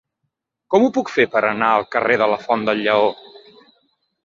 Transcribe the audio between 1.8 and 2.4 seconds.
carrer de